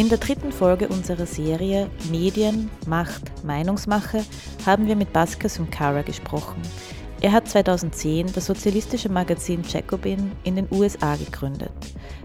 In 0.00 0.08
der 0.08 0.16
dritten 0.16 0.50
Folge 0.50 0.88
unserer 0.88 1.26
Serie 1.26 1.90
Medien, 2.10 2.70
Macht, 2.86 3.44
Meinungsmache 3.44 4.24
haben 4.64 4.86
wir 4.86 4.96
mit 4.96 5.12
Bhaskar 5.12 5.50
Sunkara 5.50 6.00
gesprochen. 6.00 6.62
Er 7.20 7.32
hat 7.32 7.46
2010 7.46 8.32
das 8.32 8.46
sozialistische 8.46 9.10
Magazin 9.10 9.62
Jacobin 9.62 10.32
in 10.42 10.56
den 10.56 10.68
USA 10.70 11.16
gegründet. 11.16 11.70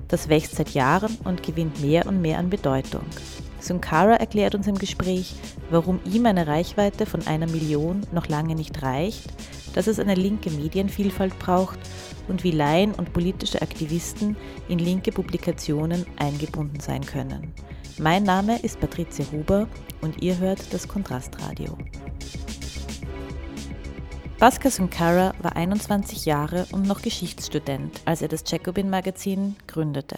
Das 0.07 0.29
wächst 0.29 0.55
seit 0.55 0.69
Jahren 0.69 1.17
und 1.25 1.43
gewinnt 1.43 1.81
mehr 1.81 2.05
und 2.05 2.21
mehr 2.21 2.39
an 2.39 2.49
Bedeutung. 2.49 3.03
Sunkara 3.65 4.15
erklärt 4.15 4.53
uns 4.53 4.67
im 4.67 4.77
Gespräch, 4.77 5.33
warum 5.71 5.99
ihm 6.05 6.27
eine 6.27 6.45
Reichweite 6.45 7.05
von 7.05 7.25
einer 7.25 7.47
Million 7.47 8.01
noch 8.11 8.27
lange 8.27 8.53
nicht 8.53 8.83
reicht, 8.83 9.25
dass 9.73 9.87
es 9.87 9.99
eine 9.99 10.13
linke 10.13 10.51
Medienvielfalt 10.51 11.37
braucht 11.39 11.79
und 12.27 12.43
wie 12.43 12.51
Laien 12.51 12.93
und 12.93 13.11
politische 13.11 13.61
Aktivisten 13.61 14.37
in 14.69 14.79
linke 14.79 15.11
Publikationen 15.11 16.05
eingebunden 16.17 16.79
sein 16.79 17.05
können. 17.05 17.53
Mein 17.97 18.23
Name 18.23 18.59
ist 18.59 18.79
Patricia 18.79 19.25
Huber 19.31 19.67
und 20.01 20.21
ihr 20.21 20.37
hört 20.37 20.71
das 20.71 20.87
Kontrastradio. 20.87 21.77
Bhaskar 24.37 24.69
Sunkara 24.69 25.33
war 25.41 25.55
21 25.55 26.25
Jahre 26.25 26.67
und 26.71 26.85
noch 26.87 27.01
Geschichtsstudent, 27.01 28.01
als 28.05 28.21
er 28.21 28.27
das 28.27 28.43
Jacobin-Magazin 28.45 29.55
gründete. 29.65 30.17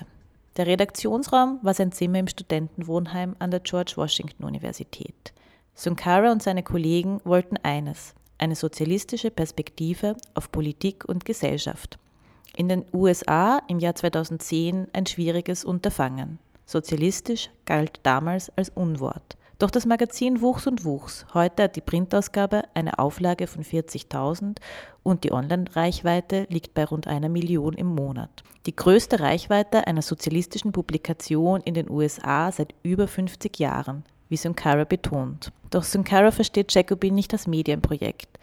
Der 0.57 0.65
Redaktionsraum 0.65 1.59
war 1.61 1.75
sein 1.75 1.91
Zimmer 1.91 2.17
im 2.17 2.27
Studentenwohnheim 2.27 3.35
an 3.37 3.51
der 3.51 3.59
George 3.59 3.93
Washington 3.95 4.43
Universität. 4.43 5.33
Sunkara 5.75 6.31
und 6.31 6.41
seine 6.41 6.63
Kollegen 6.63 7.21
wollten 7.23 7.57
eines, 7.57 8.15
eine 8.39 8.55
sozialistische 8.55 9.29
Perspektive 9.29 10.15
auf 10.33 10.51
Politik 10.51 11.05
und 11.05 11.25
Gesellschaft. 11.25 11.99
In 12.55 12.69
den 12.69 12.85
USA 12.91 13.61
im 13.67 13.77
Jahr 13.77 13.93
2010 13.93 14.87
ein 14.93 15.05
schwieriges 15.05 15.63
Unterfangen. 15.63 16.39
Sozialistisch 16.65 17.51
galt 17.65 17.99
damals 18.01 18.51
als 18.57 18.69
Unwort. 18.69 19.36
Doch 19.59 19.71
das 19.71 19.87
Magazin 19.87 20.41
wuchs 20.41 20.67
und 20.67 20.85
wuchs. 20.85 21.25
Heute 21.33 21.63
hat 21.63 21.75
die 21.75 21.81
Printausgabe 21.81 22.65
eine 22.75 22.99
Auflage 22.99 23.47
von 23.47 23.63
40.000 23.63 24.57
und 25.01 25.23
die 25.23 25.31
Online-Reichweite 25.31 26.45
liegt 26.49 26.75
bei 26.75 26.85
rund 26.85 27.07
einer 27.07 27.27
Million 27.27 27.73
im 27.73 27.87
Monat. 27.87 28.43
Die 28.67 28.75
größte 28.75 29.19
Reichweite 29.19 29.87
einer 29.87 30.03
sozialistischen 30.03 30.73
Publikation 30.73 31.61
in 31.61 31.73
den 31.73 31.89
USA 31.89 32.51
seit 32.51 32.75
über 32.83 33.07
50 33.07 33.57
Jahren, 33.57 34.03
wie 34.29 34.37
Sunkara 34.37 34.83
betont. 34.83 35.51
Doch 35.71 35.83
Sunkara 35.83 36.29
versteht 36.29 36.71
Jacobin 36.75 37.15
nicht 37.15 37.33
als 37.33 37.47
Medienprojekt. 37.47 38.37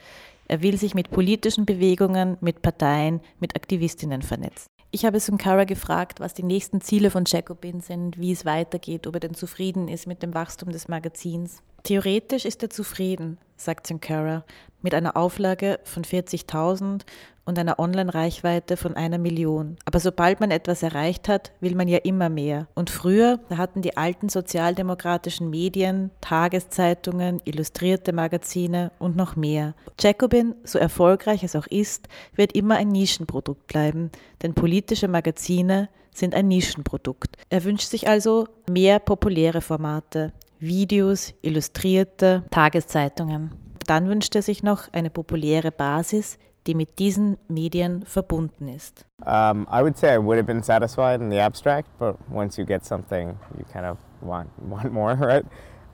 Er 0.48 0.62
will 0.62 0.76
sich 0.76 0.96
mit 0.96 1.12
politischen 1.12 1.64
Bewegungen, 1.64 2.38
mit 2.40 2.60
Parteien, 2.60 3.20
mit 3.38 3.54
Aktivistinnen 3.54 4.22
vernetzen. 4.22 4.66
Ich 4.94 5.04
habe 5.04 5.18
Sunkara 5.18 5.64
gefragt, 5.64 6.20
was 6.20 6.34
die 6.34 6.44
nächsten 6.44 6.80
Ziele 6.80 7.10
von 7.10 7.24
Jacobin 7.26 7.80
sind, 7.80 8.16
wie 8.16 8.30
es 8.30 8.44
weitergeht, 8.44 9.08
ob 9.08 9.14
er 9.14 9.20
denn 9.20 9.34
zufrieden 9.34 9.88
ist 9.88 10.06
mit 10.06 10.22
dem 10.22 10.34
Wachstum 10.34 10.70
des 10.70 10.86
Magazins. 10.86 11.64
Theoretisch 11.82 12.44
ist 12.44 12.62
er 12.62 12.70
zufrieden, 12.70 13.38
sagt 13.56 13.88
Sunkara, 13.88 14.44
mit 14.82 14.94
einer 14.94 15.16
Auflage 15.16 15.80
von 15.82 16.04
40.000 16.04 17.00
und 17.44 17.58
einer 17.58 17.78
Online-Reichweite 17.78 18.76
von 18.76 18.94
einer 18.94 19.18
Million. 19.18 19.76
Aber 19.84 20.00
sobald 20.00 20.40
man 20.40 20.50
etwas 20.50 20.82
erreicht 20.82 21.28
hat, 21.28 21.52
will 21.60 21.74
man 21.74 21.88
ja 21.88 21.98
immer 21.98 22.28
mehr. 22.28 22.68
Und 22.74 22.90
früher, 22.90 23.40
da 23.48 23.58
hatten 23.58 23.82
die 23.82 23.96
alten 23.96 24.28
sozialdemokratischen 24.28 25.50
Medien, 25.50 26.10
Tageszeitungen, 26.20 27.40
illustrierte 27.44 28.12
Magazine 28.12 28.92
und 28.98 29.16
noch 29.16 29.36
mehr. 29.36 29.74
Jacobin, 30.00 30.54
so 30.64 30.78
erfolgreich 30.78 31.44
es 31.44 31.56
auch 31.56 31.66
ist, 31.66 32.08
wird 32.34 32.52
immer 32.52 32.76
ein 32.76 32.88
Nischenprodukt 32.88 33.66
bleiben, 33.66 34.10
denn 34.42 34.54
politische 34.54 35.08
Magazine 35.08 35.88
sind 36.12 36.34
ein 36.34 36.48
Nischenprodukt. 36.48 37.36
Er 37.50 37.64
wünscht 37.64 37.88
sich 37.88 38.08
also 38.08 38.46
mehr 38.70 39.00
populäre 39.00 39.60
Formate, 39.60 40.32
Videos, 40.60 41.34
Illustrierte, 41.42 42.44
Tageszeitungen. 42.50 43.50
Dann 43.86 44.08
wünscht 44.08 44.34
er 44.34 44.42
sich 44.42 44.62
noch 44.62 44.90
eine 44.92 45.10
populäre 45.10 45.70
Basis, 45.70 46.38
die 46.66 46.74
mit 46.74 46.98
diesen 46.98 47.38
Medien 47.48 48.04
verbunden 48.06 48.68
ist? 48.68 49.04
Um, 49.26 49.66
I 49.70 49.82
would 49.82 49.96
say 49.96 50.14
I 50.14 50.18
would 50.18 50.36
have 50.36 50.46
been 50.46 50.62
satisfied 50.62 51.20
in 51.20 51.30
the 51.30 51.38
abstract, 51.38 51.88
but 51.98 52.16
once 52.30 52.58
you 52.58 52.64
get 52.64 52.84
something, 52.84 53.38
you 53.56 53.64
kind 53.72 53.86
of 53.86 53.98
want 54.20 54.50
want 54.62 54.92
more, 54.92 55.14
right? 55.14 55.44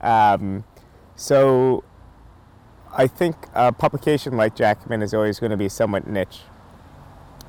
Um, 0.01 0.63
so 1.15 1.83
I 2.93 3.07
think 3.07 3.35
a 3.53 3.71
publication 3.71 4.35
like 4.37 4.55
Jacobin 4.55 5.01
is 5.01 5.13
always 5.13 5.39
going 5.39 5.51
to 5.51 5.57
be 5.57 5.69
somewhat 5.69 6.07
niche 6.07 6.41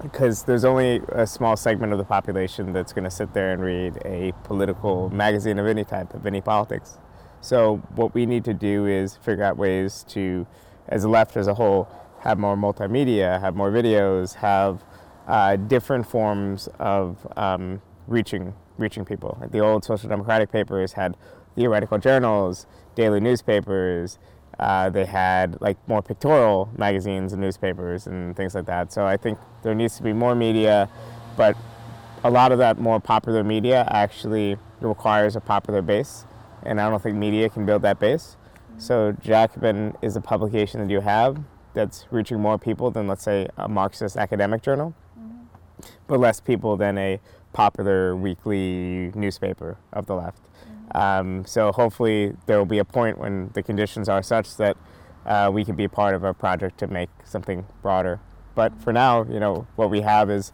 because 0.02 0.44
there's 0.44 0.64
only 0.64 1.00
a 1.08 1.26
small 1.26 1.56
segment 1.56 1.92
of 1.92 1.98
the 1.98 2.04
population 2.04 2.72
that's 2.72 2.92
going 2.92 3.04
to 3.04 3.10
sit 3.10 3.32
there 3.34 3.52
and 3.52 3.62
read 3.62 3.98
a 4.04 4.32
political 4.44 5.10
magazine 5.10 5.58
of 5.58 5.66
any 5.66 5.84
type, 5.84 6.12
of 6.14 6.26
any 6.26 6.40
politics. 6.40 6.98
So 7.40 7.76
what 7.94 8.14
we 8.14 8.26
need 8.26 8.44
to 8.44 8.54
do 8.54 8.86
is 8.86 9.16
figure 9.16 9.44
out 9.44 9.56
ways 9.56 10.04
to, 10.10 10.46
as 10.88 11.04
a 11.04 11.08
left 11.08 11.36
as 11.36 11.46
a 11.46 11.54
whole, 11.54 11.88
have 12.22 12.38
more 12.38 12.56
multimedia, 12.56 13.40
have 13.40 13.56
more 13.56 13.70
videos, 13.70 14.34
have 14.34 14.84
uh, 15.26 15.56
different 15.56 16.06
forms 16.06 16.68
of 16.78 17.26
um, 17.36 17.82
reaching 18.06 18.54
reaching 18.78 19.04
people. 19.04 19.38
the 19.50 19.60
old 19.60 19.84
social 19.84 20.08
democratic 20.08 20.50
papers 20.50 20.94
had 20.94 21.16
theoretical 21.54 21.98
journals, 21.98 22.66
daily 22.94 23.20
newspapers. 23.20 24.18
Uh, 24.58 24.88
they 24.88 25.04
had 25.04 25.60
like 25.60 25.76
more 25.88 26.02
pictorial 26.02 26.68
magazines 26.76 27.32
and 27.32 27.40
newspapers 27.40 28.06
and 28.06 28.36
things 28.36 28.54
like 28.54 28.66
that. 28.66 28.92
So 28.92 29.04
I 29.04 29.16
think 29.16 29.38
there 29.62 29.74
needs 29.74 29.96
to 29.96 30.02
be 30.02 30.12
more 30.12 30.34
media, 30.34 30.88
but 31.36 31.56
a 32.24 32.30
lot 32.30 32.50
of 32.50 32.58
that 32.58 32.78
more 32.78 32.98
popular 33.00 33.44
media 33.44 33.86
actually 33.90 34.56
requires 34.80 35.36
a 35.36 35.40
popular 35.40 35.82
base, 35.82 36.24
and 36.62 36.80
I 36.80 36.88
don't 36.88 37.02
think 37.02 37.16
media 37.16 37.48
can 37.48 37.66
build 37.66 37.82
that 37.82 37.98
base. 37.98 38.36
So 38.78 39.12
Jacobin 39.20 39.94
is 40.02 40.16
a 40.16 40.20
publication 40.20 40.80
that 40.80 40.90
you 40.90 41.00
have 41.00 41.36
that's 41.74 42.06
reaching 42.10 42.40
more 42.40 42.58
people 42.58 42.90
than, 42.90 43.06
let's 43.06 43.22
say, 43.22 43.48
a 43.56 43.68
Marxist 43.68 44.16
academic 44.16 44.62
journal, 44.62 44.94
mm-hmm. 45.18 45.44
but 46.06 46.20
less 46.20 46.40
people 46.40 46.76
than 46.76 46.98
a 46.98 47.20
popular 47.52 48.16
weekly 48.16 49.12
newspaper 49.14 49.76
of 49.92 50.06
the 50.06 50.14
left. 50.14 50.40
Mm-hmm. 50.42 50.96
Um, 50.96 51.46
so 51.46 51.72
hopefully 51.72 52.36
there 52.46 52.58
will 52.58 52.66
be 52.66 52.78
a 52.78 52.84
point 52.84 53.18
when 53.18 53.50
the 53.54 53.62
conditions 53.62 54.08
are 54.08 54.22
such 54.22 54.56
that 54.56 54.76
uh, 55.26 55.50
we 55.52 55.64
can 55.64 55.76
be 55.76 55.88
part 55.88 56.14
of 56.14 56.24
a 56.24 56.34
project 56.34 56.78
to 56.78 56.86
make 56.86 57.10
something 57.24 57.66
broader. 57.80 58.20
But 58.54 58.80
for 58.82 58.92
now, 58.92 59.24
you 59.24 59.40
know, 59.40 59.66
what 59.76 59.90
we 59.90 60.02
have 60.02 60.30
is 60.30 60.52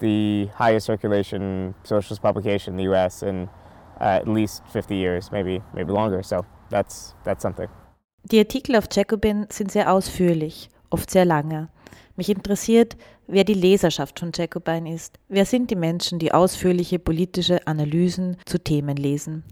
the 0.00 0.46
highest 0.54 0.86
circulation 0.86 1.74
socialist 1.82 2.22
publication 2.22 2.74
in 2.74 2.76
the 2.76 2.84
U.S. 2.84 3.22
in 3.22 3.48
uh, 4.00 4.04
at 4.04 4.28
least 4.28 4.62
50 4.68 4.94
years, 4.94 5.32
maybe 5.32 5.62
maybe 5.74 5.92
longer. 5.92 6.22
So 6.22 6.44
that's 6.70 7.14
that's 7.24 7.42
something. 7.42 7.68
Die 8.30 8.38
Artikel 8.38 8.76
auf 8.76 8.84
Jacobin 8.92 9.46
sind 9.48 9.72
sehr 9.72 9.90
ausführlich, 9.90 10.68
oft 10.90 11.10
sehr 11.10 11.24
lange. 11.24 11.70
Mich 12.14 12.28
interessiert, 12.28 12.96
wer 13.26 13.44
die 13.44 13.54
Leserschaft 13.54 14.20
von 14.20 14.32
Jacobin 14.34 14.84
ist. 14.84 15.18
Wer 15.28 15.46
sind 15.46 15.70
die 15.70 15.76
Menschen, 15.76 16.18
die 16.18 16.32
ausführliche 16.32 16.98
politische 16.98 17.66
Analysen 17.66 18.36
zu 18.44 18.58
Themen 18.58 18.98
lesen? 18.98 19.44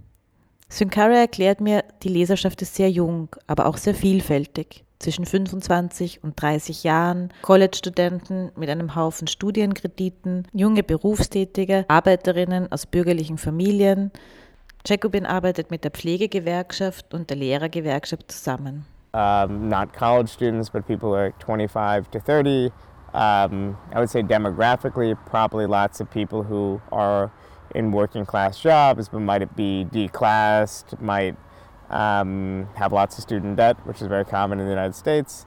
Synkara 0.68 1.14
erklärt 1.14 1.62
mir, 1.62 1.84
die 2.02 2.10
Leserschaft 2.10 2.60
ist 2.60 2.74
sehr 2.74 2.90
jung, 2.90 3.28
aber 3.46 3.64
auch 3.64 3.78
sehr 3.78 3.94
vielfältig. 3.94 4.84
Zwischen 4.98 5.24
25 5.24 6.22
und 6.22 6.40
30 6.40 6.84
Jahren, 6.84 7.32
College-Studenten 7.42 8.50
mit 8.56 8.68
einem 8.68 8.94
Haufen 8.94 9.26
Studienkrediten, 9.26 10.48
junge 10.52 10.82
Berufstätige, 10.82 11.86
Arbeiterinnen 11.88 12.70
aus 12.72 12.84
bürgerlichen 12.84 13.38
Familien, 13.38 14.10
Jacobin 14.86 15.26
arbeitet 15.26 15.70
mit 15.70 15.82
der 15.82 15.90
Pflegegewerkschaft 15.90 17.12
und 17.12 17.28
der 17.28 17.36
Lehrergewerkschaft 17.36 18.30
zusammen. 18.30 18.86
Um, 19.12 19.68
not 19.68 19.92
college 19.92 20.28
students, 20.28 20.70
but 20.70 20.86
people 20.86 21.10
like 21.10 21.38
25 21.38 22.10
to 22.10 22.20
30. 22.20 22.70
Um, 23.14 23.76
I 23.92 23.98
would 23.98 24.10
say 24.10 24.22
demographically, 24.22 25.16
probably 25.26 25.66
lots 25.66 26.00
of 26.00 26.10
people 26.10 26.42
who 26.42 26.80
are 26.92 27.32
in 27.74 27.90
working 27.90 28.24
class 28.26 28.60
jobs, 28.60 29.08
but 29.08 29.20
might 29.20 29.56
be 29.56 29.86
declassed, 29.90 31.00
might 31.00 31.34
um, 31.90 32.68
have 32.76 32.92
lots 32.92 33.18
of 33.18 33.22
student 33.22 33.56
debt, 33.56 33.76
which 33.86 34.00
is 34.00 34.06
very 34.06 34.24
common 34.24 34.60
in 34.60 34.66
the 34.66 34.72
United 34.72 34.94
States, 34.94 35.46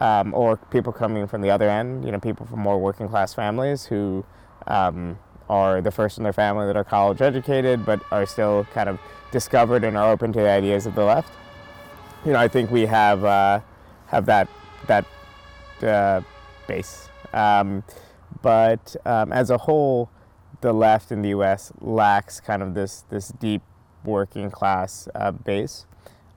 um, 0.00 0.34
or 0.34 0.56
people 0.56 0.92
coming 0.92 1.26
from 1.26 1.42
the 1.42 1.50
other 1.50 1.68
end, 1.68 2.04
you 2.04 2.10
know, 2.10 2.18
people 2.18 2.46
from 2.46 2.60
more 2.60 2.78
working 2.78 3.08
class 3.08 3.34
families 3.34 3.84
who 3.86 4.24
um, 4.66 5.18
are 5.50 5.80
the 5.80 5.90
first 5.90 6.16
in 6.16 6.22
their 6.22 6.32
family 6.32 6.64
that 6.66 6.76
are 6.76 6.84
college 6.84 7.20
educated 7.20 7.84
but 7.84 8.00
are 8.12 8.24
still 8.24 8.64
kind 8.72 8.88
of 8.88 8.98
discovered 9.32 9.82
and 9.84 9.96
are 9.96 10.12
open 10.12 10.32
to 10.32 10.38
the 10.38 10.48
ideas 10.48 10.86
of 10.86 10.94
the 10.94 11.04
left. 11.04 11.32
You 12.24 12.32
know, 12.32 12.38
I 12.38 12.48
think 12.48 12.70
we 12.70 12.86
have 12.86 13.24
uh, 13.24 13.60
have 14.06 14.26
that 14.26 14.48
that 14.86 15.04
uh, 15.82 16.20
base, 16.66 17.08
um, 17.32 17.82
but 18.42 18.94
um, 19.04 19.32
as 19.32 19.50
a 19.50 19.58
whole, 19.58 20.10
the 20.60 20.72
left 20.72 21.10
in 21.10 21.22
the 21.22 21.30
U.S. 21.30 21.72
lacks 21.80 22.40
kind 22.40 22.62
of 22.62 22.74
this 22.74 23.04
this 23.10 23.28
deep 23.28 23.62
working 24.04 24.50
class 24.50 25.08
uh, 25.14 25.32
base. 25.32 25.86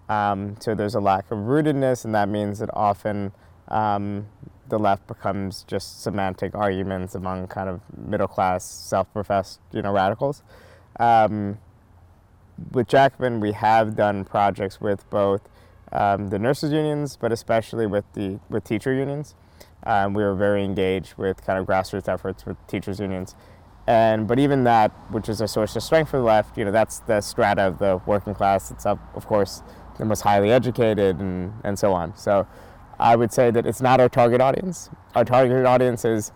Um, 0.10 0.58
so 0.60 0.74
there's 0.74 0.96
a 0.96 1.00
lack 1.00 1.30
of 1.32 1.40
rootedness, 1.40 2.06
and 2.06 2.16
that 2.16 2.30
means 2.30 2.60
that 2.60 2.70
often 2.74 3.34
um, 3.68 4.28
the 4.74 4.80
left 4.80 5.06
becomes 5.06 5.64
just 5.68 6.02
semantic 6.02 6.56
arguments 6.56 7.14
among 7.14 7.48
kind 7.48 7.70
of 7.70 7.80
middle 7.96 8.28
class, 8.28 8.66
self 8.66 9.12
professed, 9.14 9.60
you 9.72 9.84
know, 9.84 9.92
radicals. 9.92 10.42
Um, 11.00 11.60
with 12.72 12.88
Jacobin, 12.88 13.40
we 13.40 13.52
have 13.52 13.96
done 13.96 14.26
projects 14.26 14.82
with 14.82 15.08
both 15.12 15.48
um, 15.92 16.30
the 16.30 16.40
nurses 16.40 16.72
unions, 16.72 17.18
but 17.22 17.32
especially 17.32 17.86
with 17.86 18.04
the 18.14 18.40
with 18.50 18.64
teacher 18.64 18.92
unions. 18.92 19.36
Um, 19.86 20.16
we 20.16 20.24
were 20.24 20.34
very 20.34 20.64
engaged 20.64 21.14
with 21.18 21.46
kind 21.46 21.60
of 21.60 21.68
grassroots 21.68 22.12
efforts 22.12 22.44
with 22.44 22.58
teachers 22.66 23.00
unions, 23.00 23.36
and 23.86 24.28
but 24.28 24.40
even 24.40 24.64
that, 24.64 24.90
which 25.12 25.30
is 25.30 25.40
a 25.40 25.48
source 25.48 25.76
of 25.76 25.84
strength 25.84 26.10
for 26.10 26.18
the 26.18 26.24
left, 26.24 26.58
you 26.58 26.66
know, 26.66 26.72
that's 26.72 26.98
the 27.00 27.22
strata 27.22 27.62
of 27.62 27.78
the 27.78 28.02
working 28.08 28.34
class. 28.34 28.72
It's 28.72 28.88
of 28.88 29.28
course, 29.28 29.62
the 30.00 30.06
most 30.06 30.22
highly 30.22 30.50
educated 30.52 31.20
and 31.20 31.54
and 31.64 31.78
so 31.78 31.94
on. 31.94 32.18
So, 32.18 32.48
I 33.00 33.16
would 33.16 33.32
say 33.32 33.52
that 33.52 33.66
it's 33.66 33.82
not 33.82 34.00
our 34.00 34.10
target 34.10 34.42
audience. 34.42 34.90
Our 35.16 35.26
target 35.26 35.66
audience 35.66 36.06
is 36.06 36.32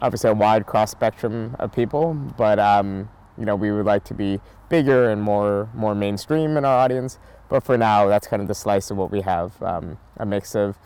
obviously 0.00 0.30
a 0.30 0.34
wide 0.34 0.66
cross 0.66 0.90
spectrum 0.90 1.56
of 1.58 1.72
people, 1.72 2.14
but 2.14 2.58
um, 2.58 3.08
you 3.38 3.44
know, 3.44 3.56
we 3.56 3.70
would 3.70 3.86
like 3.86 4.04
to 4.04 4.14
be 4.14 4.40
bigger 4.68 5.10
and 5.10 5.22
more 5.22 5.68
more 5.74 5.94
mainstream 5.94 6.56
in 6.56 6.64
our 6.64 6.78
audience. 6.78 7.18
But 7.48 7.64
for 7.64 7.78
now, 7.78 8.06
that's 8.08 8.26
kind 8.26 8.42
of 8.42 8.48
the 8.48 8.54
slice 8.54 8.90
of 8.90 8.96
what 8.96 9.10
we 9.10 9.22
have: 9.22 9.60
um, 9.62 9.98
a 10.16 10.26
mix 10.26 10.54
of 10.54 10.76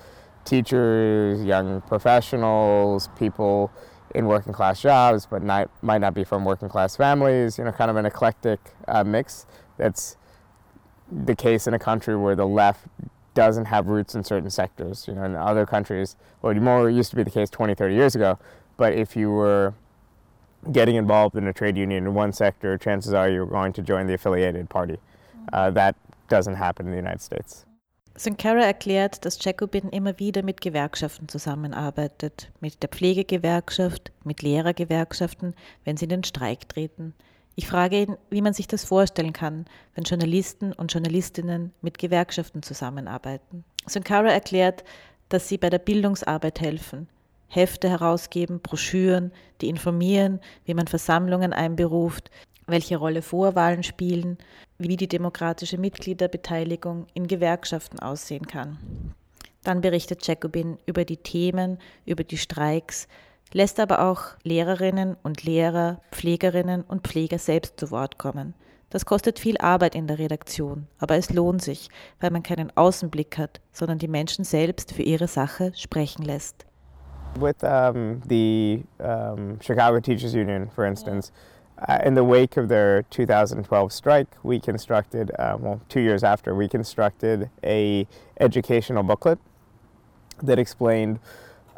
teachers, 0.44 1.43
young 1.44 1.81
professionals, 1.82 3.08
people 3.19 3.70
in 4.14 4.26
working 4.26 4.52
class 4.52 4.81
jobs, 4.81 5.26
but 5.26 5.43
not, 5.43 5.70
might 5.82 6.00
not 6.00 6.14
be 6.14 6.25
from 6.25 6.44
working 6.44 6.69
class 6.69 6.96
families. 6.96 7.58
You 7.58 7.64
know, 7.64 7.72
kind 7.72 7.90
of 7.90 7.96
an 7.96 8.06
eclectic 8.06 8.60
uh, 8.88 9.04
mix. 9.04 9.46
That's 9.78 10.16
the 11.10 11.34
case 11.34 11.66
in 11.66 11.75
a 11.75 11.78
country 11.78 12.16
where 12.16 12.34
the 12.34 12.46
left 12.46 12.87
doesn't 13.34 13.67
have 13.67 13.88
roots 13.88 14.14
in 14.14 14.25
certain 14.25 14.50
sectors. 14.50 15.06
You 15.08 15.14
know, 15.14 15.25
in 15.25 15.34
other 15.34 15.67
countries, 15.67 16.17
well, 16.43 16.55
more 16.55 16.90
used 16.90 17.11
to 17.11 17.17
be 17.17 17.23
the 17.23 17.31
case 17.31 17.50
20, 17.50 17.75
30 17.75 17.94
years 17.94 18.14
ago. 18.14 18.38
But 18.76 18.94
if 18.94 19.17
you 19.17 19.31
were 19.31 19.75
getting 20.70 20.96
involved 20.96 21.37
in 21.37 21.46
a 21.46 21.52
trade 21.52 21.76
union 21.76 22.06
in 22.06 22.14
one 22.14 22.32
sector, 22.32 22.79
chances 22.79 23.12
are 23.12 23.29
you're 23.29 23.46
going 23.46 23.73
to 23.75 23.82
join 23.82 24.06
the 24.06 24.14
affiliated 24.14 24.69
party. 24.69 24.99
Uh, 25.52 25.70
that 25.70 25.96
doesn't 26.29 26.55
happen 26.55 26.87
in 26.87 26.93
the 26.93 26.99
United 26.99 27.20
States. 27.20 27.64
Sunkara 28.14 28.64
erklärt, 28.64 29.25
dass 29.25 29.43
Jacobin 29.43 29.88
immer 29.88 30.19
wieder 30.19 30.43
mit 30.43 30.61
Gewerkschaften 30.61 31.28
zusammenarbeitet, 31.28 32.52
mit 32.61 32.82
der 32.82 32.90
Pflegegewerkschaft, 32.90 34.12
mit 34.23 34.43
Lehrergewerkschaften, 34.43 35.55
wenn 35.85 35.96
sie 35.96 36.05
in 36.05 36.11
den 36.11 36.25
Streik 36.25 36.69
treten. 36.69 37.14
Ich 37.54 37.66
frage 37.66 38.02
ihn, 38.02 38.16
wie 38.31 38.40
man 38.40 38.54
sich 38.54 38.66
das 38.66 38.84
vorstellen 38.84 39.32
kann, 39.32 39.66
wenn 39.94 40.04
Journalisten 40.04 40.72
und 40.72 40.93
Journalistinnen 40.93 41.72
mit 41.82 41.99
Gewerkschaften 41.99 42.62
zusammenarbeiten. 42.62 43.64
Sankara 43.87 44.28
erklärt, 44.28 44.84
dass 45.28 45.49
sie 45.49 45.58
bei 45.58 45.69
der 45.70 45.78
Bildungsarbeit 45.78 46.60
helfen, 46.60 47.08
Hefte 47.49 47.90
herausgeben, 47.90 48.60
Broschüren, 48.60 49.32
die 49.60 49.69
informieren, 49.69 50.40
wie 50.64 50.75
man 50.75 50.87
Versammlungen 50.87 51.52
einberuft, 51.52 52.31
welche 52.66 52.96
Rolle 52.96 53.20
Vorwahlen 53.20 53.82
spielen, 53.82 54.38
wie 54.78 54.96
die 54.96 55.08
demokratische 55.08 55.76
Mitgliederbeteiligung 55.76 57.06
in 57.12 57.26
Gewerkschaften 57.26 57.99
aussehen 57.99 58.46
kann. 58.46 58.78
Dann 59.64 59.81
berichtet 59.81 60.26
Jacobin 60.26 60.78
über 60.87 61.04
die 61.04 61.19
Themen, 61.19 61.78
über 62.06 62.25
die 62.25 62.38
Streiks, 62.38 63.06
lässt 63.52 63.81
aber 63.81 64.00
auch 64.02 64.22
Lehrerinnen 64.43 65.16
und 65.22 65.44
Lehrer, 65.44 66.00
Pflegerinnen 66.10 66.82
und 66.82 67.06
Pfleger 67.06 67.38
selbst 67.38 67.78
zu 67.78 67.90
Wort 67.90 68.19
kommen. 68.19 68.54
Das 68.90 69.06
kostet 69.06 69.38
viel 69.38 69.56
Arbeit 69.56 69.94
in 69.94 70.06
der 70.06 70.19
Redaktion, 70.19 70.87
aber 70.99 71.16
es 71.16 71.31
lohnt 71.31 71.62
sich, 71.62 71.88
weil 72.20 72.31
man 72.31 72.43
keinen 72.43 72.70
Außenblick 72.76 73.38
hat, 73.38 73.60
sondern 73.72 73.99
die 73.99 74.08
Menschen 74.08 74.44
selbst 74.44 74.93
für 74.93 75.02
ihre 75.02 75.28
Sache 75.28 75.72
sprechen 75.75 76.25
lässt. 76.25 76.66
With 77.40 77.62
um, 77.62 78.20
the 78.28 78.84
um, 78.99 79.58
Chicago 79.62 79.99
Teachers 79.99 80.34
Union, 80.34 80.69
for 80.69 80.84
instance, 80.84 81.32
uh, 81.88 82.06
in 82.06 82.14
the 82.14 82.22
wake 82.22 82.58
of 82.58 82.69
their 82.69 83.04
2012 83.08 83.90
strike, 83.90 84.28
we 84.43 84.60
constructed, 84.60 85.31
uh, 85.38 85.56
well, 85.58 85.81
two 85.88 86.00
years 86.00 86.22
after, 86.22 86.54
we 86.54 86.69
constructed 86.69 87.49
a 87.64 88.06
educational 88.38 89.02
booklet 89.02 89.38
that 90.43 90.58
explained 90.58 91.19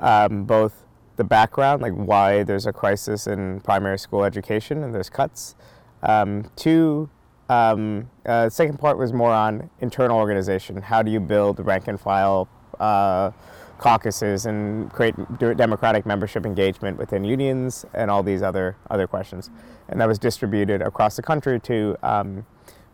um, 0.00 0.44
both 0.44 0.83
the 1.16 1.24
background, 1.24 1.82
like 1.82 1.92
why 1.92 2.42
there's 2.42 2.66
a 2.66 2.72
crisis 2.72 3.26
in 3.26 3.60
primary 3.60 3.98
school 3.98 4.24
education 4.24 4.82
and 4.82 4.94
there's 4.94 5.10
cuts. 5.10 5.54
Um, 6.02 6.50
two, 6.56 7.08
um, 7.48 8.10
uh, 8.26 8.48
second 8.48 8.78
part 8.78 8.98
was 8.98 9.12
more 9.12 9.32
on 9.32 9.70
internal 9.80 10.18
organization. 10.18 10.82
How 10.82 11.02
do 11.02 11.10
you 11.10 11.20
build 11.20 11.64
rank 11.64 11.88
and 11.88 12.00
file 12.00 12.48
uh, 12.80 13.30
caucuses 13.78 14.46
and 14.46 14.90
create 14.92 15.14
democratic 15.38 16.06
membership 16.06 16.46
engagement 16.46 16.96
within 16.96 17.24
unions 17.24 17.84
and 17.92 18.10
all 18.10 18.22
these 18.22 18.42
other 18.42 18.76
other 18.90 19.06
questions. 19.06 19.50
And 19.88 20.00
that 20.00 20.08
was 20.08 20.18
distributed 20.18 20.80
across 20.80 21.16
the 21.16 21.22
country 21.22 21.60
to 21.60 21.96
um, 22.02 22.46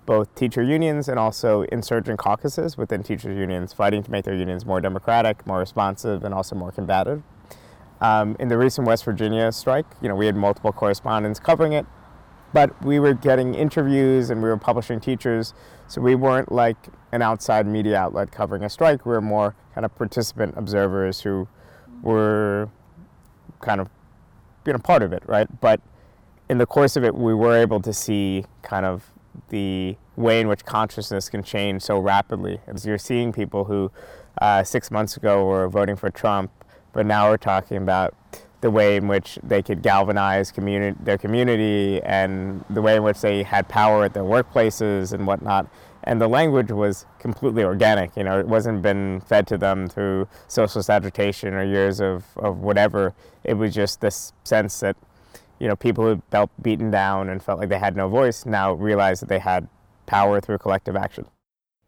both 0.07 0.35
teacher 0.35 0.63
unions 0.63 1.09
and 1.09 1.19
also 1.19 1.63
insurgent 1.65 2.19
caucuses 2.19 2.77
within 2.77 3.03
teachers 3.03 3.37
unions, 3.37 3.73
fighting 3.73 4.03
to 4.03 4.11
make 4.11 4.25
their 4.25 4.35
unions 4.35 4.67
more 4.67 4.81
democratic, 4.81 5.47
more 5.47 5.59
responsive, 5.59 6.25
and 6.25 6.35
also 6.35 6.57
more 6.57 6.73
combative. 6.73 7.23
Um, 8.01 8.37
in 8.39 8.49
the 8.49 8.57
recent 8.57 8.87
West 8.87 9.05
Virginia 9.05 9.53
strike, 9.53 9.87
you 10.01 10.09
know, 10.09 10.15
we 10.15 10.27
had 10.27 10.37
multiple 10.37 10.73
correspondents 10.73 11.39
covering 11.39 11.73
it, 11.73 11.87
but 12.53 12.83
we 12.85 12.99
were 12.99 13.15
getting 13.15 13.55
interviews 13.55 14.31
and 14.31 14.43
we 14.43 14.49
were 14.49 14.57
publishing 14.57 15.01
teachers, 15.01 15.53
so 15.87 16.01
we 16.01 16.15
weren't 16.15 16.51
like 16.51 16.77
an 17.13 17.23
outside 17.23 17.67
media 17.67 17.97
outlet 17.97 18.33
covering 18.33 18.65
a 18.65 18.71
strike. 18.71 19.05
We 19.05 19.13
were 19.13 19.21
more 19.21 19.55
kind 19.75 19.85
of 19.85 19.95
participant 19.97 20.55
observers 20.57 21.21
who 21.21 21.47
were 22.03 22.71
kind 23.61 23.81
of 23.81 23.89
being 24.65 24.77
a 24.77 24.81
part 24.81 25.03
of 25.03 25.13
it, 25.13 25.23
right? 25.27 25.61
But 25.61 25.81
in 26.49 26.59
the 26.59 26.67
course 26.67 26.97
of 26.97 27.05
it, 27.05 27.15
we 27.15 27.35
were 27.35 27.57
able 27.57 27.81
to 27.81 27.93
see 27.93 28.45
kind 28.63 28.87
of 28.87 29.11
the 29.51 29.97
way 30.17 30.41
in 30.41 30.49
which 30.49 30.65
consciousness 30.65 31.29
can 31.29 31.43
change 31.43 31.83
so 31.83 31.99
rapidly. 31.99 32.61
As 32.67 32.85
you're 32.85 32.99
seeing 32.99 33.33
people 33.33 33.65
who 33.65 33.91
uh, 34.41 34.65
six 34.65 34.91
months 34.91 35.17
ago 35.17 35.45
were 35.45 35.69
voting 35.69 35.97
for 35.97 36.11
Trump, 36.11 36.51
but 36.93 37.07
now 37.07 37.31
we're 37.31 37.37
talking 37.37 37.77
about 37.77 38.15
the 38.61 38.71
way 38.71 38.97
in 38.97 39.09
which 39.09 39.39
they 39.43 39.63
could 39.63 39.83
galvanize 39.83 40.53
communi- 40.53 40.97
their 41.03 41.17
community 41.17 42.01
and 42.03 42.65
the 42.69 42.83
way 42.83 42.97
in 42.97 43.03
which 43.03 43.21
they 43.21 43.43
had 43.43 43.69
power 43.69 44.05
at 44.05 44.13
their 44.13 44.25
workplaces 44.25 45.13
and 45.13 45.27
whatnot. 45.27 45.67
And 46.05 46.21
the 46.21 46.29
language 46.29 46.71
was 46.71 47.07
completely 47.19 47.63
organic. 47.63 48.17
You 48.17 48.25
know, 48.25 48.39
it 48.39 48.47
wasn't 48.47 48.83
been 48.83 49.21
fed 49.21 49.47
to 49.49 49.59
them 49.59 49.87
through 49.89 50.29
socialist 50.49 50.89
agitation 50.91 51.55
or 51.55 51.65
years 51.65 52.01
of, 52.01 52.25
of 52.37 52.59
whatever. 52.59 53.15
It 53.45 53.55
was 53.55 53.75
just 53.75 54.01
this 54.01 54.33
sense 54.45 54.81
that, 54.81 54.97
you 55.59 55.69
know, 55.69 55.77
people 55.77 56.05
who 56.05 56.23
felt 56.31 56.51
beaten 56.61 56.91
down 56.91 57.29
and 57.29 57.43
felt 57.43 57.59
like 57.61 57.69
they 57.69 57.79
had 57.79 57.97
no 57.97 58.09
voice 58.09 58.47
now 58.47 58.73
realized 58.73 59.23
that 59.23 59.29
they 59.29 59.39
had 59.39 59.69
power 60.07 60.41
through 60.41 60.59
collective 60.59 60.97
action. 60.97 61.27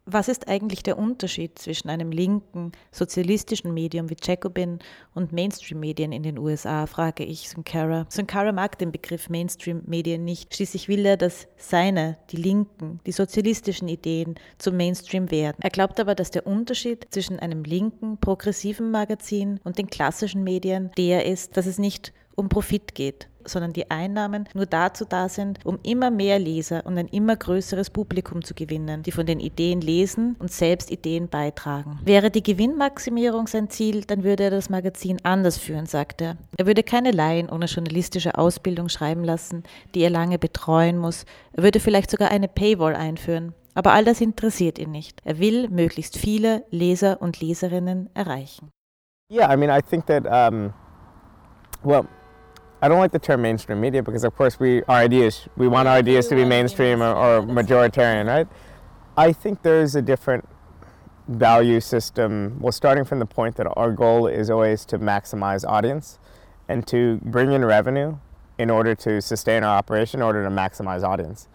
Was 0.05 0.27
ist 0.27 0.49
eigentlich 0.49 0.83
der 0.83 0.97
Unterschied 0.97 1.57
zwischen 1.57 1.89
einem 1.89 2.11
linken, 2.11 2.73
sozialistischen 2.91 3.73
Medium 3.73 4.09
wie 4.09 4.17
Jacobin 4.21 4.79
und 5.13 5.31
Mainstream-Medien 5.31 6.11
in 6.11 6.23
den 6.23 6.37
USA, 6.37 6.87
frage 6.87 7.23
ich 7.23 7.49
Sunkara. 7.49 8.05
Sunkara 8.09 8.51
mag 8.51 8.77
den 8.77 8.91
Begriff 8.91 9.29
Mainstream-Medien 9.29 10.25
nicht. 10.25 10.53
Schließlich 10.53 10.89
will 10.89 11.05
er, 11.05 11.15
dass 11.15 11.47
seine, 11.55 12.17
die 12.31 12.37
linken, 12.37 12.99
die 13.05 13.13
sozialistischen 13.13 13.87
Ideen 13.87 14.35
zum 14.57 14.75
Mainstream 14.75 15.31
werden. 15.31 15.61
Er 15.61 15.69
glaubt 15.69 15.99
aber, 16.01 16.15
dass 16.15 16.31
der 16.31 16.45
Unterschied 16.45 17.07
zwischen 17.11 17.39
einem 17.39 17.63
linken, 17.63 18.17
progressiven 18.17 18.91
Magazin 18.91 19.61
und 19.63 19.77
den 19.77 19.87
klassischen 19.87 20.43
Medien 20.43 20.91
der 20.97 21.25
ist, 21.25 21.55
dass 21.55 21.65
es 21.65 21.79
nicht 21.79 22.11
um 22.35 22.49
Profit 22.49 22.95
geht, 22.95 23.27
sondern 23.45 23.73
die 23.73 23.91
Einnahmen 23.91 24.47
nur 24.53 24.65
dazu 24.65 25.05
da 25.05 25.29
sind, 25.29 25.59
um 25.65 25.79
immer 25.83 26.11
mehr 26.11 26.39
Leser 26.39 26.85
und 26.85 26.97
ein 26.97 27.07
immer 27.07 27.35
größeres 27.35 27.89
Publikum 27.89 28.43
zu 28.43 28.53
gewinnen, 28.53 29.03
die 29.03 29.11
von 29.11 29.25
den 29.25 29.39
Ideen 29.39 29.81
lesen 29.81 30.35
und 30.39 30.51
selbst 30.51 30.91
Ideen 30.91 31.27
beitragen. 31.27 31.99
Wäre 32.03 32.31
die 32.31 32.43
Gewinnmaximierung 32.43 33.47
sein 33.47 33.69
Ziel, 33.69 34.03
dann 34.05 34.23
würde 34.23 34.43
er 34.43 34.51
das 34.51 34.69
Magazin 34.69 35.17
anders 35.23 35.57
führen, 35.57 35.85
sagt 35.85 36.21
er. 36.21 36.37
Er 36.57 36.65
würde 36.65 36.83
keine 36.83 37.11
Laien 37.11 37.49
ohne 37.49 37.65
journalistische 37.65 38.37
Ausbildung 38.37 38.89
schreiben 38.89 39.23
lassen, 39.23 39.63
die 39.95 40.01
er 40.01 40.09
lange 40.09 40.39
betreuen 40.39 40.97
muss. 40.97 41.25
Er 41.53 41.63
würde 41.63 41.79
vielleicht 41.79 42.11
sogar 42.11 42.31
eine 42.31 42.47
Paywall 42.47 42.95
einführen. 42.95 43.53
Aber 43.75 43.93
all 43.93 44.05
das 44.05 44.21
interessiert 44.21 44.77
ihn 44.77 44.91
nicht. 44.91 45.19
Er 45.25 45.39
will 45.39 45.67
möglichst 45.69 46.17
viele 46.17 46.63
Leser 46.69 47.21
und 47.21 47.41
Leserinnen 47.41 48.09
erreichen. 48.13 48.69
Yeah, 49.31 49.51
I 49.51 49.57
mean, 49.57 49.71
I 49.71 49.81
think 49.81 50.05
that, 50.05 50.25
um, 50.27 50.73
well, 51.83 52.05
I 52.83 52.89
don't 52.89 52.99
like 52.99 53.13
the 53.13 53.19
term 53.19 53.41
mainstream 53.43 53.79
media 53.79 54.03
because, 54.03 54.25
of 54.25 54.35
course, 54.35 54.59
we 54.59 54.83
our 54.83 54.97
ideas 54.97 55.47
we 55.55 55.69
want 55.69 55.87
our 55.87 55.95
ideas 55.95 56.27
to 56.27 56.35
be 56.35 56.43
mainstream 56.43 57.01
or, 57.01 57.15
or 57.15 57.41
majoritarian, 57.41 58.27
right? 58.27 58.45
I 59.15 59.31
think 59.31 59.61
there 59.61 59.81
is 59.81 59.95
a 59.95 60.01
different 60.01 60.49
value 61.29 61.79
system. 61.79 62.57
Well, 62.59 62.73
starting 62.73 63.05
from 63.05 63.19
the 63.19 63.25
point 63.25 63.55
that 63.55 63.67
our 63.77 63.93
goal 63.93 64.27
is 64.27 64.49
always 64.49 64.83
to 64.87 64.99
maximize 64.99 65.65
audience 65.65 66.19
and 66.67 66.85
to 66.87 67.21
bring 67.23 67.53
in 67.53 67.63
revenue 67.63 68.17
in 68.57 68.69
order 68.69 68.95
to 68.95 69.21
sustain 69.21 69.63
our 69.63 69.77
operation, 69.77 70.19
in 70.19 70.25
order 70.25 70.43
to 70.43 70.49
maximize 70.49 71.03
audience. 71.03 71.47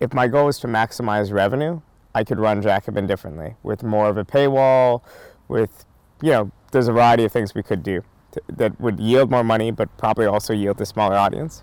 If 0.00 0.12
my 0.12 0.26
goal 0.26 0.48
is 0.48 0.58
to 0.58 0.66
maximize 0.66 1.32
revenue, 1.32 1.82
I 2.16 2.24
could 2.24 2.40
run 2.40 2.60
Jacobin 2.60 3.06
differently 3.06 3.54
with 3.62 3.84
more 3.84 4.08
of 4.08 4.16
a 4.16 4.24
paywall, 4.24 5.02
with 5.46 5.84
you 6.20 6.32
know, 6.32 6.50
there's 6.72 6.88
a 6.88 6.92
variety 6.92 7.22
of 7.22 7.30
things 7.30 7.54
we 7.54 7.62
could 7.62 7.84
do 7.84 8.02
that 8.48 8.80
would 8.80 9.00
yield 9.00 9.30
more 9.30 9.44
money, 9.44 9.70
but 9.70 9.96
probably 9.96 10.26
also 10.26 10.52
yield 10.52 10.80
a 10.80 10.86
smaller 10.86 11.16
audience. 11.16 11.62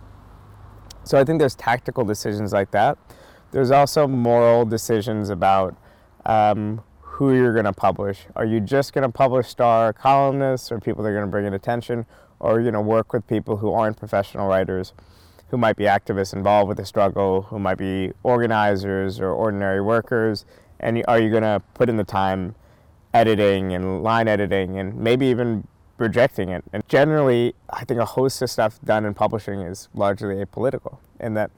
So 1.03 1.17
I 1.19 1.23
think 1.23 1.39
there's 1.39 1.55
tactical 1.55 2.05
decisions 2.05 2.53
like 2.53 2.71
that 2.71 2.97
there's 3.51 3.71
also 3.71 4.07
moral 4.07 4.65
decisions 4.65 5.29
about 5.29 5.75
um, 6.25 6.81
who 6.99 7.33
you're 7.35 7.53
going 7.53 7.65
to 7.65 7.73
publish. 7.73 8.25
Are 8.35 8.45
you 8.45 8.59
just 8.59 8.93
going 8.93 9.03
to 9.03 9.09
publish 9.09 9.47
star 9.47 9.93
columnists 9.93 10.71
or 10.71 10.79
people 10.79 11.03
that 11.03 11.09
are 11.09 11.13
going 11.13 11.25
to 11.25 11.31
bring 11.31 11.45
in 11.45 11.53
attention, 11.53 12.05
or 12.39 12.55
are 12.55 12.59
you 12.59 12.63
going 12.63 12.73
to 12.73 12.81
work 12.81 13.13
with 13.13 13.27
people 13.27 13.57
who 13.57 13.71
aren't 13.71 13.97
professional 13.97 14.47
writers, 14.47 14.93
who 15.49 15.57
might 15.57 15.75
be 15.75 15.83
activists 15.83 16.33
involved 16.33 16.69
with 16.69 16.77
the 16.77 16.85
struggle, 16.85 17.43
who 17.43 17.59
might 17.59 17.77
be 17.77 18.13
organizers 18.23 19.19
or 19.19 19.29
ordinary 19.31 19.81
workers, 19.81 20.45
and 20.79 21.03
are 21.07 21.19
you 21.19 21.29
going 21.29 21.43
to 21.43 21.61
put 21.73 21.89
in 21.89 21.97
the 21.97 22.03
time 22.03 22.55
editing 23.13 23.73
and 23.73 24.01
line 24.03 24.29
editing 24.29 24.79
and 24.79 24.95
maybe 24.95 25.25
even 25.27 25.67
rejecting 26.01 26.49
it? 26.49 26.63
And 26.73 26.87
generally, 26.89 27.55
I 27.69 27.85
think 27.85 27.99
a 27.99 28.05
host 28.05 28.41
of 28.41 28.49
stuff 28.49 28.79
done 28.83 29.05
in 29.05 29.13
publishing 29.13 29.61
is 29.61 29.87
largely 29.93 30.35
apolitical 30.35 30.97
in 31.19 31.35
that 31.35 31.51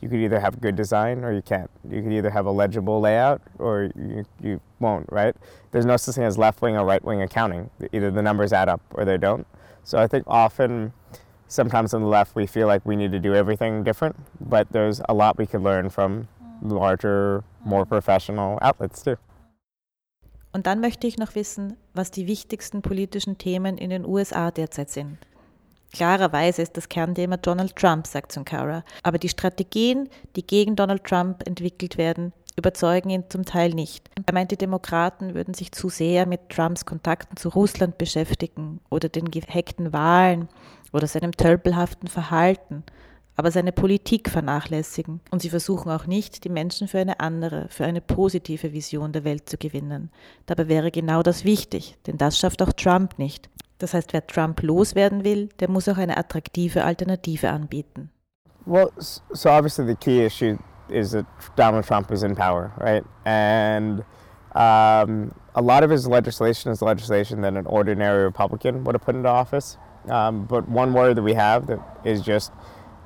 you 0.00 0.08
could 0.08 0.20
either 0.20 0.40
have 0.40 0.60
good 0.60 0.76
design 0.76 1.24
or 1.24 1.32
you 1.32 1.42
can't. 1.42 1.70
You 1.88 2.02
could 2.02 2.12
either 2.12 2.30
have 2.30 2.46
a 2.46 2.50
legible 2.50 3.00
layout 3.00 3.42
or 3.58 3.90
you, 3.94 4.24
you 4.42 4.60
won't, 4.78 5.06
right? 5.12 5.36
There's 5.72 5.84
no 5.84 5.96
such 5.96 6.14
thing 6.14 6.24
as 6.24 6.38
left 6.38 6.62
wing 6.62 6.76
or 6.76 6.86
right 6.86 7.04
wing 7.04 7.20
accounting. 7.20 7.70
Either 7.92 8.10
the 8.10 8.22
numbers 8.22 8.52
add 8.52 8.68
up 8.68 8.80
or 8.94 9.04
they 9.04 9.18
don't. 9.18 9.46
So 9.84 9.98
I 9.98 10.06
think 10.06 10.24
often, 10.26 10.92
sometimes 11.48 11.92
on 11.92 12.00
the 12.00 12.06
left, 12.06 12.34
we 12.34 12.46
feel 12.46 12.66
like 12.66 12.84
we 12.86 12.96
need 12.96 13.12
to 13.12 13.18
do 13.18 13.34
everything 13.34 13.82
different, 13.82 14.16
but 14.40 14.70
there's 14.70 15.02
a 15.08 15.14
lot 15.14 15.36
we 15.36 15.46
could 15.46 15.62
learn 15.62 15.90
from 15.90 16.28
mm. 16.42 16.72
larger, 16.72 17.44
more 17.64 17.84
mm. 17.84 17.88
professional 17.88 18.58
outlets 18.62 19.02
too. 19.02 19.16
Und 20.52 20.66
dann 20.66 20.80
möchte 20.80 21.06
ich 21.06 21.18
noch 21.18 21.34
wissen, 21.34 21.76
was 21.94 22.10
die 22.10 22.26
wichtigsten 22.26 22.82
politischen 22.82 23.38
Themen 23.38 23.78
in 23.78 23.90
den 23.90 24.04
USA 24.04 24.50
derzeit 24.50 24.90
sind. 24.90 25.18
Klarerweise 25.92 26.62
ist 26.62 26.76
das 26.76 26.88
Kernthema 26.88 27.36
Donald 27.36 27.74
Trump, 27.76 28.06
sagt 28.06 28.32
Sunkara. 28.32 28.84
Aber 29.02 29.18
die 29.18 29.28
Strategien, 29.28 30.08
die 30.36 30.46
gegen 30.46 30.76
Donald 30.76 31.04
Trump 31.04 31.46
entwickelt 31.46 31.98
werden, 31.98 32.32
überzeugen 32.56 33.10
ihn 33.10 33.24
zum 33.28 33.44
Teil 33.44 33.70
nicht. 33.70 34.08
Er 34.26 34.34
meint, 34.34 34.50
die 34.50 34.56
Demokraten 34.56 35.34
würden 35.34 35.54
sich 35.54 35.72
zu 35.72 35.88
sehr 35.88 36.26
mit 36.26 36.48
Trumps 36.48 36.84
Kontakten 36.84 37.36
zu 37.36 37.48
Russland 37.48 37.98
beschäftigen 37.98 38.80
oder 38.90 39.08
den 39.08 39.30
gehackten 39.30 39.92
Wahlen 39.92 40.48
oder 40.92 41.06
seinem 41.06 41.32
tölpelhaften 41.32 42.08
Verhalten, 42.08 42.84
aber 43.40 43.50
seine 43.50 43.72
Politik 43.72 44.28
vernachlässigen. 44.28 45.22
Und 45.30 45.40
sie 45.40 45.48
versuchen 45.48 45.90
auch 45.90 46.06
nicht, 46.06 46.44
die 46.44 46.50
Menschen 46.50 46.88
für 46.88 46.98
eine 46.98 47.20
andere, 47.20 47.68
für 47.70 47.86
eine 47.86 48.02
positive 48.02 48.74
Vision 48.74 49.12
der 49.12 49.24
Welt 49.24 49.48
zu 49.48 49.56
gewinnen. 49.56 50.10
Dabei 50.44 50.68
wäre 50.68 50.90
genau 50.90 51.22
das 51.22 51.46
wichtig, 51.46 51.96
denn 52.06 52.18
das 52.18 52.38
schafft 52.38 52.60
auch 52.60 52.74
Trump 52.74 53.18
nicht. 53.18 53.48
Das 53.78 53.94
heißt, 53.94 54.12
wer 54.12 54.26
Trump 54.26 54.62
loswerden 54.62 55.24
will, 55.24 55.48
der 55.58 55.70
muss 55.70 55.88
auch 55.88 55.96
eine 55.96 56.18
attraktive 56.18 56.84
Alternative 56.84 57.48
anbieten. 57.48 58.10
Well, 58.66 58.90
so 58.98 59.48
obviously 59.48 59.86
the 59.86 59.96
key 59.96 60.22
issue 60.22 60.58
is 60.90 61.12
that 61.12 61.24
Donald 61.56 61.86
Trump 61.86 62.10
is 62.10 62.22
in 62.22 62.36
power, 62.36 62.72
right? 62.76 63.04
And 63.24 64.04
um, 64.54 65.32
a 65.54 65.62
lot 65.62 65.82
of 65.82 65.90
his 65.90 66.06
legislation 66.06 66.70
is 66.70 66.82
legislation 66.82 67.40
that 67.40 67.56
an 67.56 67.64
ordinary 67.64 68.22
Republican 68.22 68.84
would 68.84 68.94
have 68.94 69.02
put 69.02 69.14
into 69.14 69.30
office. 69.30 69.78
Um, 70.10 70.44
but 70.44 70.68
one 70.68 70.92
worry 70.92 71.14
that 71.14 71.22
we 71.22 71.32
have 71.32 71.68
that 71.68 71.80
is 72.04 72.20
just 72.20 72.52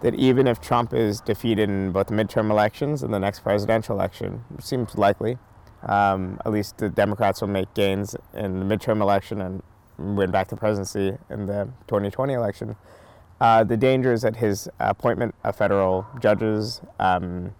that 0.05 0.15
even 0.17 0.47
if 0.47 0.61
Trump 0.61 0.93
is 0.93 1.23
defeated 1.23 1.71
in 1.71 1.91
both 1.91 2.09
the 2.09 2.15
midterm 2.15 2.51
elections 2.51 3.03
and 3.03 3.13
the 3.15 3.19
next 3.19 3.41
presidential 3.41 3.97
election, 3.97 4.45
which 4.51 4.63
seems 4.63 4.95
likely, 4.99 5.39
um, 5.85 6.39
at 6.45 6.53
least 6.53 6.77
the 6.77 6.91
Democrats 6.91 7.41
will 7.41 7.49
make 7.49 7.73
gains 7.73 8.15
in 8.35 8.61
the 8.61 8.67
midterm 8.67 9.01
election 9.01 9.41
and 9.41 9.63
win 9.97 10.31
back 10.31 10.49
the 10.49 10.57
presidency 10.57 11.17
in 11.31 11.47
the 11.47 11.71
2020 11.87 12.35
election. 12.35 12.77
Uh, 13.41 13.65
the 13.65 13.79
danger 13.79 14.13
is 14.13 14.21
that 14.21 14.37
his 14.37 14.69
appointment 14.79 15.35
of 15.43 15.57
federal 15.57 16.07
judges 16.21 16.83
um, 16.99 17.55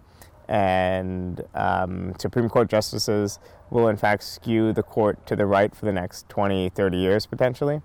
and 0.47 1.41
um, 1.55 2.13
Supreme 2.19 2.47
Court 2.47 2.69
justices 2.69 3.39
will, 3.71 3.87
in 3.87 3.97
fact, 3.97 4.21
skew 4.21 4.71
the 4.71 4.83
court 4.83 5.25
to 5.25 5.35
the 5.35 5.47
right 5.47 5.75
for 5.75 5.85
the 5.85 5.91
next 5.91 6.29
20, 6.29 6.69
30 6.69 6.95
years 6.95 7.25
potentially. 7.25 7.81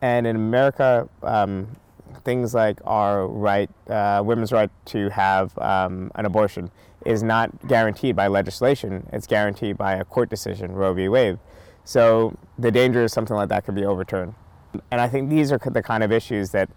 And 0.00 0.26
in 0.26 0.36
America, 0.36 1.06
um, 1.22 1.76
things 2.24 2.54
like 2.54 2.80
our 2.84 3.26
right, 3.26 3.70
uh, 3.88 4.22
women's 4.24 4.52
right 4.52 4.70
to 4.86 5.08
have 5.10 5.56
um, 5.58 6.10
an 6.14 6.26
abortion, 6.26 6.70
is 7.06 7.22
not 7.22 7.66
guaranteed 7.66 8.14
by 8.14 8.26
legislation. 8.26 9.06
It's 9.12 9.26
guaranteed 9.26 9.78
by 9.78 9.94
a 9.94 10.04
court 10.04 10.28
decision, 10.28 10.72
Roe 10.72 10.92
v. 10.92 11.08
Wade. 11.08 11.38
So 11.84 12.36
the 12.58 12.70
danger 12.70 13.04
is 13.04 13.12
something 13.12 13.34
like 13.34 13.48
that 13.48 13.64
could 13.64 13.74
be 13.74 13.84
overturned. 13.84 14.34
And 14.90 15.00
I 15.00 15.08
think 15.08 15.30
these 15.30 15.50
are 15.50 15.58
the 15.58 15.82
kind 15.82 16.04
of 16.04 16.12
issues 16.12 16.50
that 16.50 16.68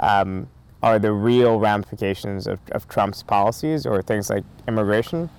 um, 0.00 0.48
are 0.82 0.98
the 0.98 1.12
real 1.12 1.58
ramifications 1.58 2.46
of, 2.46 2.58
of 2.72 2.88
Trump's 2.88 3.22
policies 3.22 3.86
or 3.86 4.02
things 4.02 4.30
like 4.30 4.44
immigration. 4.66 5.30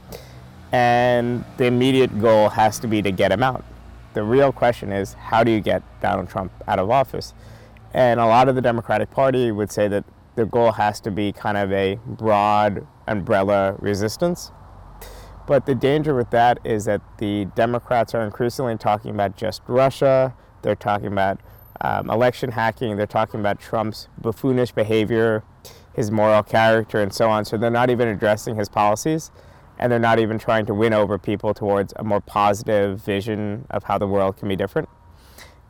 And 0.72 1.44
the 1.58 1.66
immediate 1.66 2.20
goal 2.20 2.50
has 2.50 2.80
to 2.80 2.88
be 2.88 3.02
to 3.02 3.12
get 3.12 3.32
him 3.32 3.44
out. 3.44 3.64
The 4.14 4.24
real 4.24 4.52
question 4.52 4.92
is 4.92 5.14
how 5.14 5.44
do 5.44 5.52
you 5.52 5.60
get 5.60 5.84
Donald 6.02 6.30
Trump 6.30 6.52
out 6.68 6.80
of 6.80 6.90
office? 6.90 7.34
And 7.94 8.20
a 8.20 8.26
lot 8.26 8.50
of 8.50 8.56
the 8.56 8.62
Democratic 8.62 9.12
Party 9.12 9.52
would 9.52 9.72
say 9.72 9.88
that 9.88 10.04
the 10.36 10.46
goal 10.46 10.72
has 10.72 11.00
to 11.02 11.12
be 11.12 11.32
kind 11.32 11.58
of 11.58 11.72
a 11.72 12.00
broad 12.06 12.88
umbrella 13.08 13.76
resistance 13.80 14.52
but 15.46 15.66
the 15.66 15.76
danger 15.76 16.16
with 16.16 16.30
that 16.30 16.60
is 16.64 16.86
that 16.86 17.02
the 17.18 17.46
Democrats 17.56 18.16
are 18.16 18.24
increasingly 18.24 18.78
talking 18.78 19.12
about 19.12 19.36
just 19.36 19.62
Russia. 19.68 20.34
They're 20.62 20.76
talking 20.76 21.08
about 21.08 21.42
um, 21.82 22.10
election 22.10 22.52
hacking. 22.52 22.96
They're 22.96 23.06
talking 23.06 23.40
about 23.40 23.60
Trump's 23.60 24.08
buffoonish 24.22 24.72
behavior, 24.72 25.44
his 25.94 26.12
moral 26.12 26.44
character, 26.44 27.02
and 27.02 27.14
so 27.14 27.30
on. 27.30 27.44
So 27.44 27.58
they're 27.58 27.70
not 27.70 27.90
even 27.90 28.08
addressing 28.08 28.56
his 28.56 28.70
policies. 28.70 29.32
And 29.80 29.92
they're 29.92 30.00
not 30.00 30.20
even 30.20 30.40
trying 30.40 30.66
to 30.68 30.74
win 30.74 30.94
over 30.94 31.18
people 31.18 31.54
towards 31.54 31.94
a 31.98 32.04
more 32.04 32.22
positive 32.22 33.02
vision 33.02 33.66
of 33.70 33.84
how 33.84 33.98
the 33.98 34.08
world 34.08 34.38
can 34.38 34.48
be 34.48 34.56
different. 34.56 34.88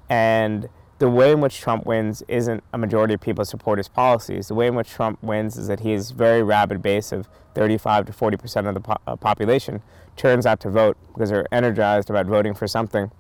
And 0.10 0.68
the 1.00 1.10
way 1.10 1.32
in 1.32 1.42
which 1.42 1.60
Trump 1.60 1.86
wins 1.86 2.24
isn't 2.28 2.64
a 2.72 2.78
majority 2.78 3.14
of 3.14 3.22
people 3.22 3.44
support 3.46 3.80
his 3.80 3.88
policies. 3.88 4.48
The 4.48 4.56
way 4.56 4.68
in 4.68 4.76
which 4.76 4.90
Trump 4.90 5.22
wins 5.22 5.58
is 5.58 5.68
that 5.68 5.82
he 5.82 5.92
his 5.92 6.12
very 6.12 6.44
rabid 6.44 6.82
base 6.82 7.12
of 7.12 7.28
35 7.56 8.06
to 8.08 8.14
40 8.14 8.38
percent 8.38 8.68
of 8.68 8.74
the 8.74 8.82
po- 8.82 8.98
uh, 9.08 9.16
population 9.16 9.82
turns 10.16 10.46
out 10.46 10.60
to 10.62 10.70
vote 10.70 10.98
because 11.08 11.30
they're 11.30 11.52
energized 11.54 12.10
about 12.10 12.28
voting 12.28 12.54
for 12.54 12.68
something, 12.68 13.12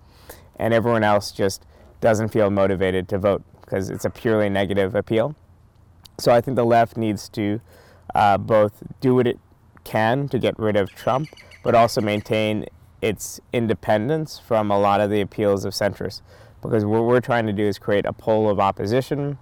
and 0.57 0.73
everyone 0.73 1.03
else 1.03 1.31
just 1.31 1.65
doesn't 2.01 2.29
feel 2.29 2.49
motivated 2.49 3.07
to 3.09 3.17
vote 3.17 3.43
because 3.61 3.89
it's 3.89 4.05
a 4.05 4.09
purely 4.09 4.49
negative 4.49 4.93
appeal. 4.93 5.35
So 6.19 6.31
I 6.31 6.41
think 6.41 6.55
the 6.55 6.65
left 6.65 6.95
needs 6.95 7.27
to 7.29 7.59
uh, 8.13 8.37
both 8.37 8.83
do 9.01 9.15
what 9.15 9.25
it 9.25 9.39
can 9.83 10.27
to 10.29 10.37
get 10.39 10.57
rid 10.59 10.75
of 10.75 10.91
Trump, 10.91 11.29
but 11.63 11.75
also 11.75 12.01
maintain 12.01 12.65
its 13.03 13.41
independence 13.51 14.39
from 14.39 14.71
a 14.71 14.79
lot 14.79 15.01
of 15.01 15.09
the 15.09 15.19
appeals 15.19 15.65
of 15.65 15.73
centrists 15.73 16.21
because 16.61 16.85
what 16.85 17.03
we're 17.03 17.19
trying 17.19 17.45
to 17.45 17.51
do 17.51 17.63
is 17.63 17.77
create 17.77 18.05
a 18.05 18.13
pole 18.13 18.49
of 18.49 18.61
opposition 18.61 19.37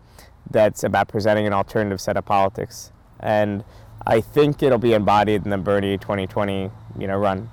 that's 0.49 0.83
about 0.83 1.07
presenting 1.07 1.45
an 1.45 1.53
alternative 1.53 2.01
set 2.01 2.17
of 2.17 2.25
politics. 2.25 2.91
And 3.19 3.63
I 4.05 4.19
think 4.19 4.63
it'll 4.63 4.79
be 4.79 4.93
embodied 4.93 5.43
in 5.43 5.51
the 5.51 5.59
Bernie 5.59 5.99
2020 5.99 6.71
you 6.97 7.07
know, 7.07 7.17
run. 7.17 7.51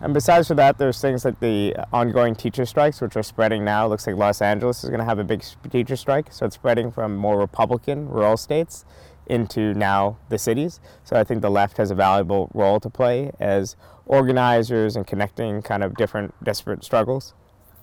And 0.00 0.14
besides 0.14 0.48
for 0.48 0.54
that, 0.54 0.78
there's 0.78 1.00
things 1.00 1.24
like 1.24 1.38
the 1.40 1.76
ongoing 1.92 2.34
teacher 2.34 2.64
strikes, 2.64 3.02
which 3.02 3.14
are 3.14 3.22
spreading 3.22 3.62
now. 3.62 3.84
It 3.84 3.90
looks 3.90 4.06
like 4.06 4.16
Los 4.16 4.40
Angeles 4.40 4.82
is 4.82 4.88
going 4.88 5.00
to 5.00 5.04
have 5.04 5.18
a 5.18 5.24
big 5.24 5.44
teacher 5.70 5.96
strike. 5.96 6.32
So 6.32 6.46
it's 6.46 6.54
spreading 6.54 6.90
from 6.90 7.14
more 7.14 7.38
Republican 7.38 8.08
rural 8.08 8.38
states 8.38 8.86
into 9.26 9.74
now 9.74 10.16
the 10.28 10.38
cities. 10.38 10.80
So 11.04 11.16
I 11.16 11.24
think 11.24 11.42
the 11.42 11.50
left 11.50 11.76
has 11.76 11.90
a 11.90 11.94
valuable 11.94 12.50
role 12.54 12.80
to 12.80 12.90
play 12.90 13.30
as 13.38 13.76
organizers 14.06 14.96
and 14.96 15.06
connecting 15.06 15.62
kind 15.62 15.82
of 15.82 15.94
different 15.96 16.34
disparate 16.44 16.84
struggles 16.84 17.34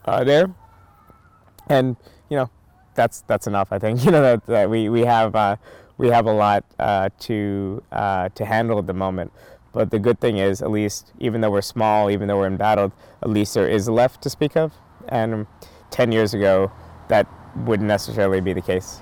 uh, 0.06 0.24
there 0.24 0.54
and 1.70 1.96
you 2.30 2.38
know 2.38 2.50
that's 2.96 3.22
that's 3.22 3.48
enough. 3.48 3.72
I 3.72 3.80
think 3.80 4.04
you 4.06 4.12
know 4.12 4.22
that, 4.22 4.46
that 4.48 4.70
we 4.70 4.90
we 4.90 5.02
have 5.02 5.36
uh, 5.36 5.56
we 5.98 6.10
have 6.10 6.26
a 6.26 6.34
lot 6.34 6.66
uh, 6.78 7.10
to 7.20 7.82
uh, 7.92 8.30
to 8.30 8.46
handle 8.46 8.80
at 8.80 8.88
the 8.88 8.94
moment. 8.94 9.32
But 9.72 9.92
the 9.92 10.00
good 10.00 10.20
thing 10.20 10.38
is, 10.38 10.64
at 10.64 10.72
least 10.72 11.14
even 11.20 11.42
though 11.42 11.52
we're 11.52 11.62
small, 11.62 12.10
even 12.10 12.28
though 12.28 12.40
we're 12.40 12.48
embattled, 12.48 12.92
at 13.22 13.30
least 13.30 13.54
there 13.54 13.70
is 13.70 13.88
left 13.88 14.22
to 14.24 14.30
speak 14.30 14.58
of. 14.58 14.74
And 15.08 15.46
ten 15.92 16.12
years 16.12 16.34
ago, 16.34 16.72
that 17.08 17.28
wouldn't 17.56 17.88
necessarily 17.88 18.42
be 18.42 18.54
the 18.54 18.62
case. 18.62 19.02